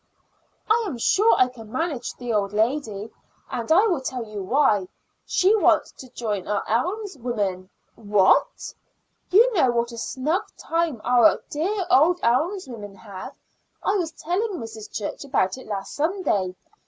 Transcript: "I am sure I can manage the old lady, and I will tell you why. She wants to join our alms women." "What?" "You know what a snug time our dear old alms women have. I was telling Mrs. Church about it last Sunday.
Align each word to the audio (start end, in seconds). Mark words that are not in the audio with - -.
"I 0.67 0.83
am 0.87 0.97
sure 0.97 1.35
I 1.37 1.47
can 1.47 1.71
manage 1.71 2.15
the 2.15 2.33
old 2.33 2.53
lady, 2.53 3.11
and 3.51 3.71
I 3.71 3.85
will 3.85 4.01
tell 4.01 4.23
you 4.25 4.41
why. 4.41 4.87
She 5.27 5.55
wants 5.55 5.91
to 5.91 6.09
join 6.09 6.47
our 6.47 6.67
alms 6.67 7.19
women." 7.19 7.69
"What?" 7.93 8.73
"You 9.29 9.53
know 9.53 9.69
what 9.69 9.91
a 9.91 9.99
snug 9.99 10.41
time 10.57 11.01
our 11.03 11.43
dear 11.51 11.85
old 11.91 12.19
alms 12.23 12.67
women 12.67 12.95
have. 12.95 13.35
I 13.83 13.95
was 13.97 14.11
telling 14.13 14.53
Mrs. 14.53 14.91
Church 14.91 15.23
about 15.23 15.59
it 15.59 15.67
last 15.67 15.93
Sunday. 15.93 16.55